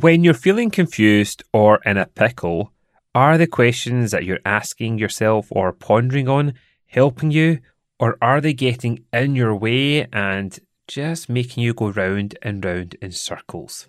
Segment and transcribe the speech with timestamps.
[0.00, 2.72] When you're feeling confused or in a pickle,
[3.14, 6.54] are the questions that you're asking yourself or pondering on
[6.86, 7.58] helping you,
[8.00, 10.58] or are they getting in your way and
[10.88, 13.86] just making you go round and round in circles?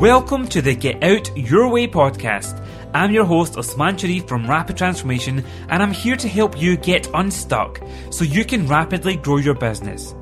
[0.00, 2.64] Welcome to the Get Out Your Way podcast.
[2.94, 7.10] I'm your host Osman Sharif from Rapid Transformation, and I'm here to help you get
[7.12, 7.80] unstuck
[8.10, 10.14] so you can rapidly grow your business.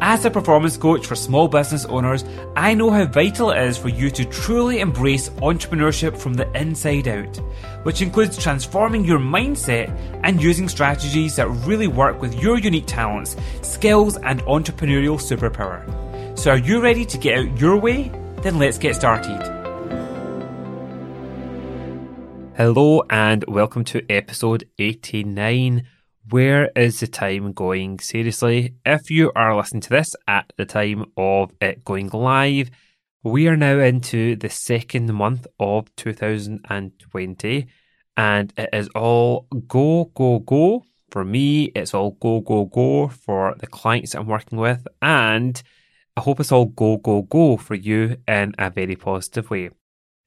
[0.00, 2.22] As a performance coach for small business owners,
[2.54, 7.08] I know how vital it is for you to truly embrace entrepreneurship from the inside
[7.08, 7.34] out,
[7.82, 9.88] which includes transforming your mindset
[10.22, 15.82] and using strategies that really work with your unique talents, skills, and entrepreneurial superpower.
[16.38, 18.12] So, are you ready to get out your way?
[18.42, 19.40] Then let's get started.
[22.54, 25.86] Hello, and welcome to episode 89
[26.30, 27.98] where is the time going?
[28.00, 32.70] Seriously, if you are listening to this at the time of it going live,
[33.22, 37.66] we are now into the second month of 2020,
[38.16, 40.84] and it is all go, go, go.
[41.10, 45.62] For me, it's all go, go, go for the clients I'm working with, and
[46.16, 49.70] I hope it's all go, go, go for you in a very positive way.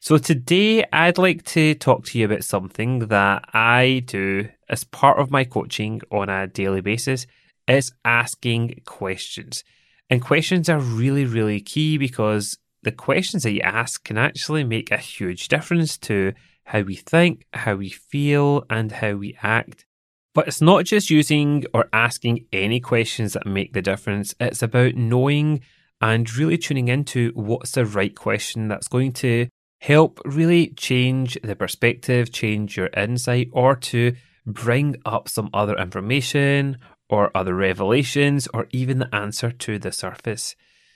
[0.02, 5.20] So today I'd like to talk to you about something that I do as part
[5.20, 7.28] of my coaching on a daily basis
[7.68, 9.62] is asking questions.
[10.10, 14.90] And questions are really, really key because the questions that you ask can actually make
[14.90, 16.32] a huge difference to
[16.64, 19.86] how we think, how we feel, and how we act.
[20.34, 24.96] But it's not just using or asking any questions that make the difference, it's about
[24.96, 25.60] knowing
[26.00, 31.56] and really tuning into what's the right question that's going to help really change the
[31.56, 34.14] perspective, change your insight, or to
[34.46, 36.78] bring up some other information
[37.10, 40.56] or other revelations or even the answer to the surface.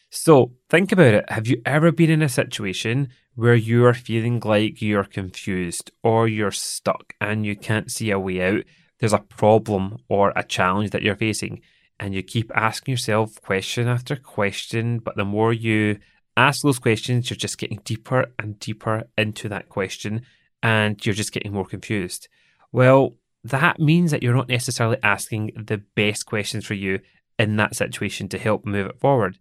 [0.09, 1.29] So think about it.
[1.29, 6.27] Have you ever been in a situation where you are feeling like you're confused or
[6.27, 8.63] you're stuck and you can't see a way out?
[8.99, 11.61] There's a problem or a challenge that you're facing,
[11.99, 15.97] and you keep asking yourself question after question, but the more you
[16.35, 20.25] ask those questions, you're just getting deeper and deeper into that question
[20.61, 22.27] and you're just getting more confused.
[22.71, 26.99] Well, that means that you're not necessarily asking the best questions for you
[27.37, 29.37] in that situation to help move it forward.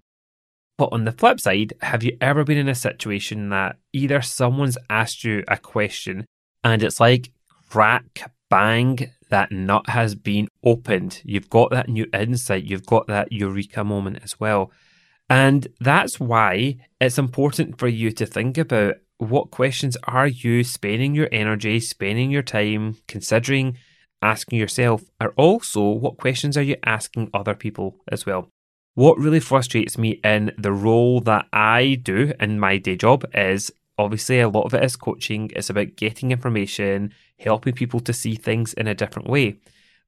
[0.77, 4.79] But on the flip side, have you ever been in a situation that either someone's
[4.91, 6.27] asked you a question
[6.65, 7.31] and it's like
[7.69, 11.23] crack, bang, that nut has been opened?
[11.25, 14.73] You've got that new insight, you've got that eureka moment as well.
[15.33, 21.15] And that's why it's important for you to think about what questions are you spending
[21.15, 23.79] your energy, spending your time considering
[24.21, 28.51] asking yourself, are also what questions are you asking other people as well?
[28.93, 33.73] What really frustrates me in the role that I do in my day job is
[33.97, 38.35] obviously a lot of it is coaching, it's about getting information, helping people to see
[38.35, 39.57] things in a different way.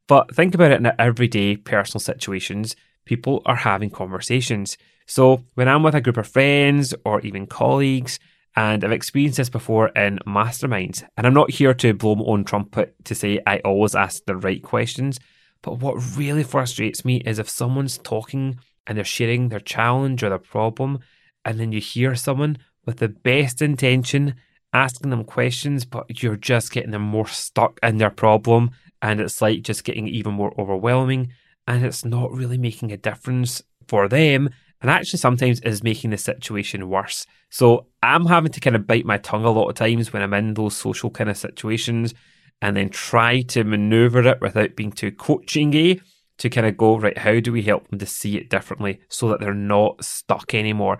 [0.06, 2.76] But think about it in everyday personal situations,
[3.06, 4.76] people are having conversations.
[5.06, 8.18] So when I'm with a group of friends or even colleagues,
[8.56, 12.44] and I've experienced this before in masterminds, and I'm not here to blow my own
[12.44, 15.18] trumpet to say I always ask the right questions,
[15.62, 20.28] but what really frustrates me is if someone's talking and they're sharing their challenge or
[20.28, 21.00] their problem,
[21.44, 24.34] and then you hear someone with the best intention
[24.72, 29.40] asking them questions, but you're just getting them more stuck in their problem, and it's
[29.40, 31.32] like just getting even more overwhelming,
[31.66, 34.50] and it's not really making a difference for them
[34.84, 37.26] and actually sometimes is making the situation worse.
[37.48, 40.34] So I'm having to kind of bite my tongue a lot of times when I'm
[40.34, 42.12] in those social kind of situations
[42.60, 46.02] and then try to maneuver it without being too coaching
[46.36, 49.30] to kind of go, right, how do we help them to see it differently so
[49.30, 50.98] that they're not stuck anymore?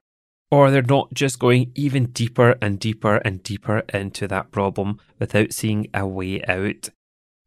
[0.50, 5.52] Or they're not just going even deeper and deeper and deeper into that problem without
[5.52, 6.88] seeing a way out.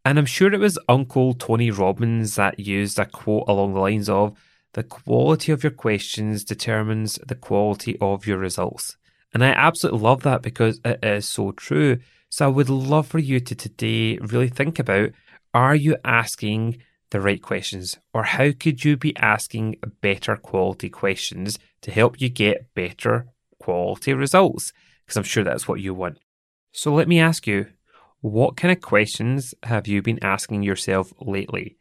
[0.06, 4.08] And I'm sure it was Uncle Tony Robbins that used a quote along the lines
[4.08, 4.38] of,
[4.74, 8.98] the quality of your questions determines the quality of your results.
[9.34, 12.00] And I absolutely love that because it is so true.
[12.30, 15.12] So I would love for you to today really think about
[15.54, 16.78] are you asking
[17.12, 17.98] the right questions?
[18.14, 23.28] Or how could you be asking better quality questions to help you get better
[23.60, 24.74] quality results?
[25.06, 26.20] Because I'm sure that's what you want.
[26.72, 27.68] So let me ask you,
[28.22, 31.78] what kind of questions have you been asking yourself lately?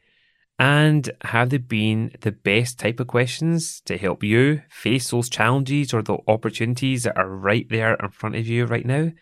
[0.58, 5.92] And have they been the best type of questions to help you face those challenges
[5.92, 9.12] or the opportunities that are right there in front of you right now?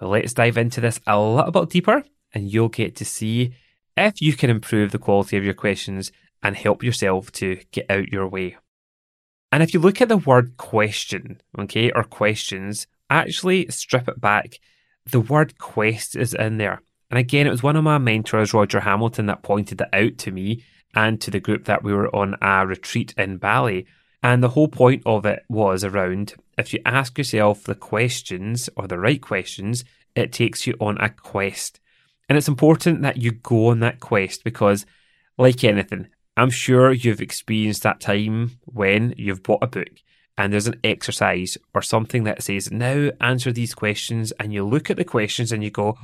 [0.00, 3.54] Well, let's dive into this a little bit deeper and you'll get to see
[3.96, 6.10] if you can improve the quality of your questions
[6.42, 8.56] and help yourself to get out your way.
[9.52, 14.58] And if you look at the word question, okay, or questions, actually strip it back,
[15.06, 16.82] the word quest is in there.
[17.14, 20.32] And again, it was one of my mentors, Roger Hamilton, that pointed it out to
[20.32, 20.64] me
[20.96, 23.86] and to the group that we were on a retreat in Bali.
[24.24, 28.88] And the whole point of it was around if you ask yourself the questions or
[28.88, 29.84] the right questions,
[30.16, 31.78] it takes you on a quest.
[32.28, 34.84] And it's important that you go on that quest because,
[35.38, 40.02] like anything, I'm sure you've experienced that time when you've bought a book
[40.36, 44.32] and there's an exercise or something that says, now answer these questions.
[44.40, 45.96] And you look at the questions and you go,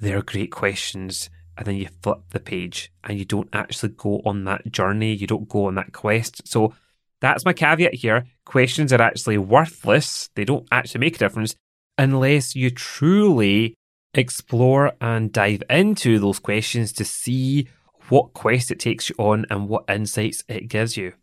[0.00, 1.30] they're great questions.
[1.58, 5.14] And then you flip the page and you don't actually go on that journey.
[5.14, 6.46] You don't go on that quest.
[6.46, 6.74] So
[7.20, 8.26] that's my caveat here.
[8.44, 10.28] Questions are actually worthless.
[10.34, 11.56] They don't actually make a difference
[11.96, 13.74] unless you truly
[14.12, 17.68] explore and dive into those questions to see
[18.08, 21.14] what quest it takes you on and what insights it gives you.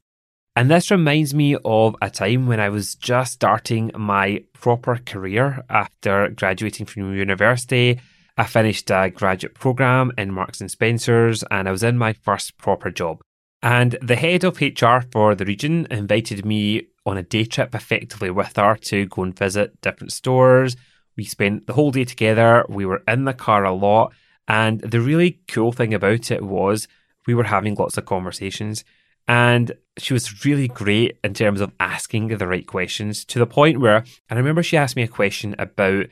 [0.56, 5.64] And this reminds me of a time when I was just starting my proper career
[5.70, 8.00] after graduating from university.
[8.36, 12.58] I finished a graduate program in Marks and Spencers and I was in my first
[12.58, 13.22] proper job.
[13.62, 18.32] And the head of HR for the region invited me on a day trip effectively
[18.32, 20.76] with her to go and visit different stores.
[21.16, 22.66] We spent the whole day together.
[22.68, 24.14] We were in the car a lot.
[24.48, 26.88] And the really cool thing about it was
[27.28, 28.84] we were having lots of conversations.
[29.28, 33.80] And she was really great in terms of asking the right questions to the point
[33.80, 36.08] where, and I remember she asked me a question about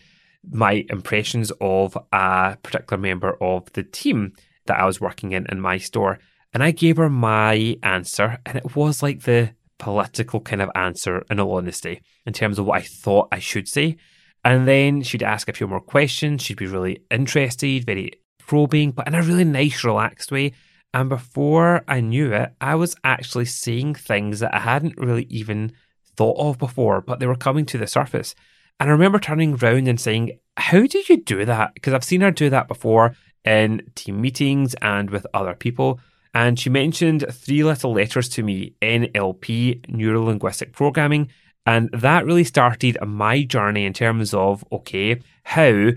[0.50, 4.34] my impressions of a particular member of the team
[4.66, 6.20] that I was working in in my store.
[6.54, 11.24] And I gave her my answer, and it was like the political kind of answer,
[11.30, 13.98] in all honesty, in terms of what I thought I should say.
[14.44, 16.42] And then she'd ask a few more questions.
[16.42, 20.54] She'd be really interested, very probing, but in a really nice, relaxed way.
[20.94, 25.72] And before I knew it, I was actually seeing things that I hadn't really even
[26.18, 28.36] thought of before, but they were coming to the surface.
[28.80, 31.74] And I remember turning around and saying, How did you do that?
[31.74, 33.16] Because I've seen her do that before
[33.46, 36.00] in team meetings and with other people.
[36.34, 41.30] And she mentioned three little letters to me NLP, Neuro Linguistic Programming.
[41.66, 45.92] And that really started my journey in terms of, okay, how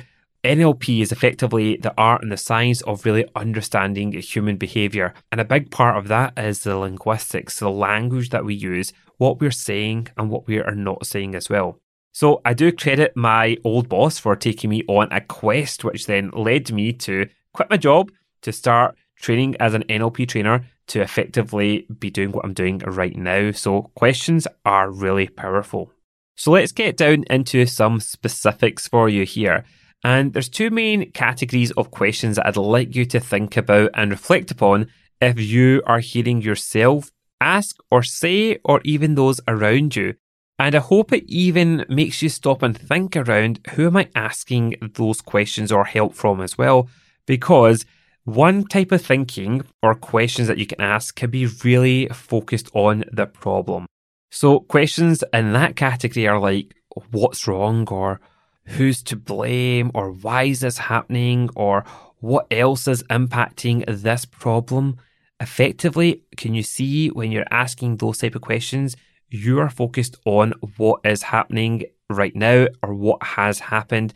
[0.44, 5.14] NLP is effectively the art and the science of really understanding human behavior.
[5.32, 9.40] And a big part of that is the linguistics, the language that we use, what
[9.40, 11.80] we're saying and what we are not saying as well.
[12.14, 16.30] So I do credit my old boss for taking me on a quest, which then
[16.30, 18.12] led me to quit my job
[18.42, 23.16] to start training as an NLP trainer to effectively be doing what I'm doing right
[23.16, 23.50] now.
[23.50, 25.90] So questions are really powerful.
[26.36, 29.64] So let's get down into some specifics for you here.
[30.04, 34.12] And there's two main categories of questions that I'd like you to think about and
[34.12, 34.86] reflect upon
[35.20, 37.10] if you are hearing yourself
[37.40, 40.14] ask or say, or even those around you.
[40.58, 44.76] And I hope it even makes you stop and think around who am I asking
[44.94, 46.88] those questions or help from as well?
[47.26, 47.84] Because
[48.24, 53.04] one type of thinking or questions that you can ask can be really focused on
[53.12, 53.86] the problem.
[54.30, 56.74] So, questions in that category are like,
[57.10, 58.20] what's wrong, or
[58.64, 61.84] who's to blame, or why is this happening, or
[62.20, 64.96] what else is impacting this problem?
[65.40, 68.96] Effectively, can you see when you're asking those type of questions,
[69.28, 74.14] you are focused on what is happening right now or what has happened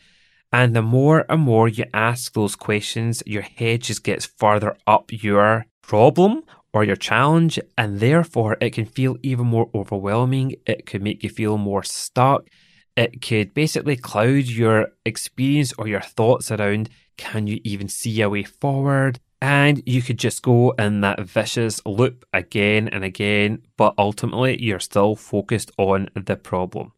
[0.52, 5.12] and the more and more you ask those questions, your head just gets further up
[5.12, 6.42] your problem
[6.72, 10.54] or your challenge, and therefore it can feel even more overwhelming.
[10.66, 12.48] It could make you feel more stuck.
[12.96, 18.30] It could basically cloud your experience or your thoughts around can you even see a
[18.30, 19.18] way forward?
[19.40, 24.80] And you could just go in that vicious loop again and again, but ultimately you're
[24.80, 26.92] still focused on the problem.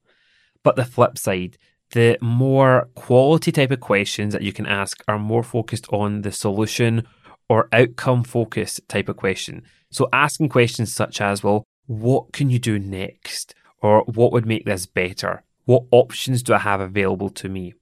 [0.63, 1.59] But the flip side,
[1.91, 6.33] the more quality type of questions that you can ask are more focused on the
[6.33, 7.07] solution
[7.49, 9.63] or outcome focused type of question.
[9.91, 13.55] So asking questions such as, well, what can you do next?
[13.83, 15.43] Or what would make this better?
[15.65, 17.75] What options do I have available to me?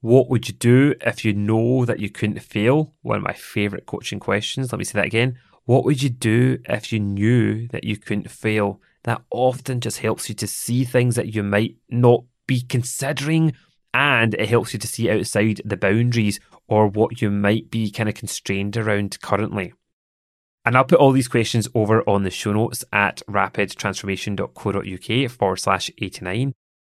[0.00, 2.94] What would you do if you know that you couldn't fail?
[3.02, 4.72] One of my favorite coaching questions.
[4.72, 5.38] Let me say that again.
[5.64, 8.80] What would you do if you knew that you couldn't fail?
[9.04, 13.52] That often just helps you to see things that you might not be considering
[13.92, 16.38] and it helps you to see outside the boundaries
[16.68, 19.72] or what you might be kind of constrained around currently.
[20.64, 25.90] And I'll put all these questions over on the show notes at rapidtransformation.co.uk forward slash
[25.98, 26.52] 89.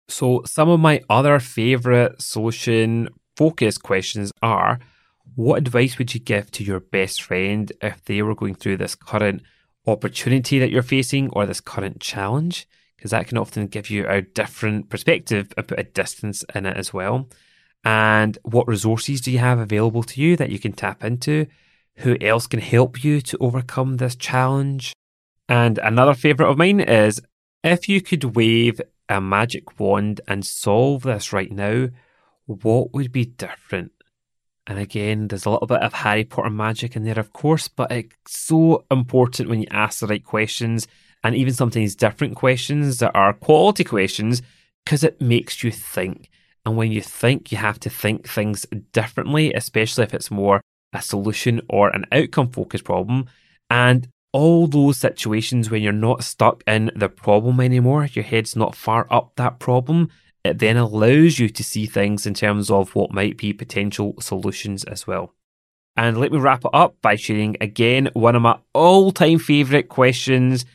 [0.10, 4.80] So, some of my other favourite solution focused questions are
[5.36, 8.96] What advice would you give to your best friend if they were going through this
[8.96, 9.42] current
[9.86, 12.68] opportunity that you're facing or this current challenge?
[12.98, 16.76] because that can often give you a different perspective and put a distance in it
[16.76, 17.30] as well.
[17.84, 21.46] And what resources do you have available to you that you can tap into?
[21.98, 24.94] Who else can help you to overcome this challenge?
[25.48, 27.22] And another favorite of mine is
[27.64, 31.90] if you could wave a magic wand and solve this right now,
[32.46, 33.92] what would be different?
[34.66, 37.92] And again, there's a little bit of Harry Potter magic in there, of course, but
[37.92, 40.88] it's so important when you ask the right questions
[41.24, 44.42] and even sometimes different questions that are quality questions
[44.84, 46.30] because it makes you think.
[46.66, 50.62] And when you think, you have to think things differently, especially if it's more
[50.94, 53.28] a solution or an outcome focused problem.
[53.70, 58.76] And all those situations when you're not stuck in the problem anymore, your head's not
[58.76, 60.10] far up that problem,
[60.46, 64.84] it then allows you to see things in terms of what might be potential solutions
[64.84, 65.34] as well.
[65.96, 69.90] And let me wrap it up by sharing again one of my all time favourite
[69.90, 70.66] questions.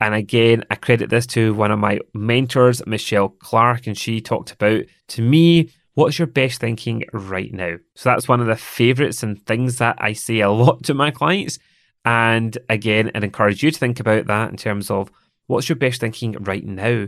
[0.00, 4.50] And again, I credit this to one of my mentors, Michelle Clark, and she talked
[4.50, 7.76] about to me, what's your best thinking right now?
[7.94, 11.12] So that's one of the favourites and things that I say a lot to my
[11.12, 11.60] clients.
[12.04, 15.10] And again, I'd encourage you to think about that in terms of
[15.46, 17.06] what's your best thinking right now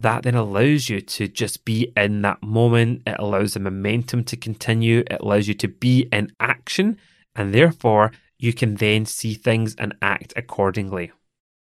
[0.00, 3.02] that then allows you to just be in that moment.
[3.06, 5.04] It allows the momentum to continue.
[5.10, 6.98] It allows you to be in action.
[7.34, 11.12] And therefore, you can then see things and act accordingly.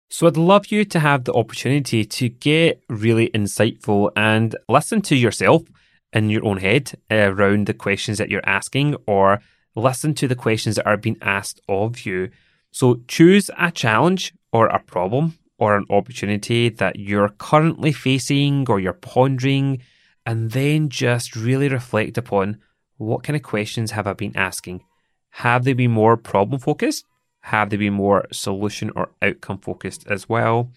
[0.09, 5.15] So, I'd love you to have the opportunity to get really insightful and listen to
[5.15, 5.63] yourself
[6.11, 9.41] in your own head around the questions that you're asking or
[9.75, 12.29] listen to the questions that are being asked of you.
[12.73, 18.79] So, choose a challenge or a problem or an opportunity that you're currently facing or
[18.79, 19.79] you're pondering,
[20.25, 22.57] and then just really reflect upon
[22.97, 24.81] what kind of questions have I been asking?
[25.29, 27.05] Have they been more problem focused?
[27.41, 30.71] Have they been more solution or outcome focused as well?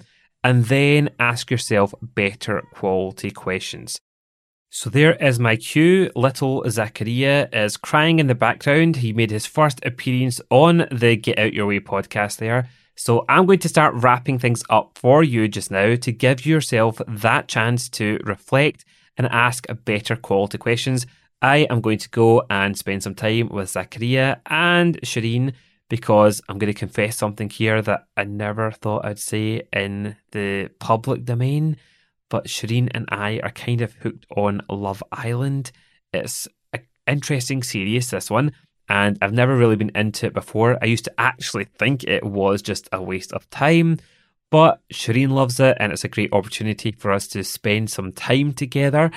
[0.44, 3.98] And then ask yourself better quality questions.
[4.68, 6.10] So there is my cue.
[6.14, 8.96] Little Zachariah is crying in the background.
[8.96, 12.68] He made his first appearance on the Get Out Your Way podcast there.
[12.96, 17.00] So I'm going to start wrapping things up for you just now to give yourself
[17.06, 18.84] that chance to reflect
[19.16, 21.06] and ask better quality questions.
[21.40, 25.52] I am going to go and spend some time with Zachariah and Shireen
[25.88, 30.70] because I'm going to confess something here that I never thought I'd say in the
[30.80, 31.76] public domain.
[32.28, 35.72] But Shireen and I are kind of hooked on Love Island.
[36.12, 38.52] It's an interesting series, this one
[38.88, 40.78] and I've never really been into it before.
[40.80, 43.98] I used to actually think it was just a waste of time,
[44.50, 48.52] but Shireen loves it, and it's a great opportunity for us to spend some time
[48.52, 49.10] together.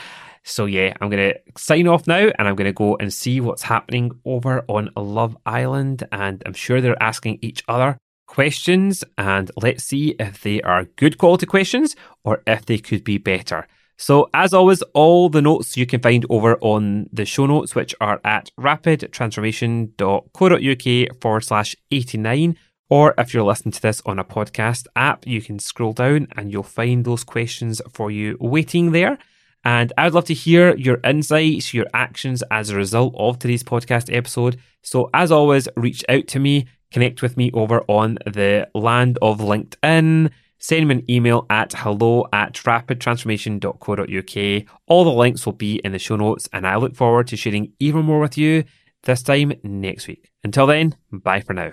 [0.44, 3.42] So, yeah, I'm going to sign off now and I'm going to go and see
[3.42, 6.08] what's happening over on Love Island.
[6.14, 7.98] And I'm sure they're asking each other
[8.30, 13.18] questions, and let's see if they are good quality questions or if they could be
[13.18, 13.68] better.
[13.98, 17.94] So, as always, all the notes you can find over on the show notes, which
[18.00, 22.56] are at rapidtransformation.co.uk forward slash 89.
[22.90, 26.50] Or if you're listening to this on a podcast app, you can scroll down and
[26.52, 29.18] you'll find those questions for you waiting there.
[29.66, 34.16] And I'd love to hear your insights, your actions as a result of today's podcast
[34.16, 34.58] episode.
[34.82, 39.40] So, as always, reach out to me, connect with me over on the land of
[39.40, 44.64] LinkedIn send me an email at hello at rapidtransformation.co.uk.
[44.88, 47.74] All the links will be in the show notes, and I look forward to sharing
[47.80, 48.66] even more with you
[49.04, 50.30] this time next week.
[50.44, 51.72] Until then, bye for now.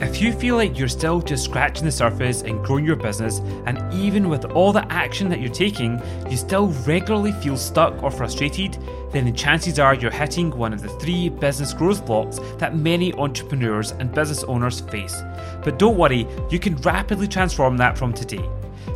[0.00, 3.80] If you feel like you're still just scratching the surface and growing your business, and
[3.94, 8.76] even with all the action that you're taking, you still regularly feel stuck or frustrated,
[9.14, 13.14] then the chances are you're hitting one of the three business growth blocks that many
[13.14, 15.22] entrepreneurs and business owners face.
[15.62, 18.44] But don't worry, you can rapidly transform that from today.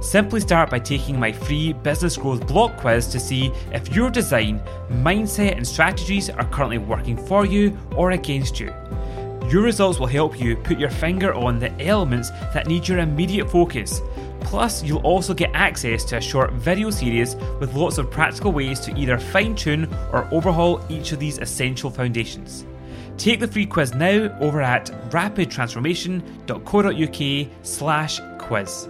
[0.03, 4.61] Simply start by taking my free business growth block quiz to see if your design,
[4.91, 8.75] mindset, and strategies are currently working for you or against you.
[9.49, 13.49] Your results will help you put your finger on the elements that need your immediate
[13.49, 14.03] focus.
[14.41, 18.81] Plus, you'll also get access to a short video series with lots of practical ways
[18.81, 22.65] to either fine tune or overhaul each of these essential foundations.
[23.17, 28.89] Take the free quiz now over at rapidtransformation.co.uk slash quiz.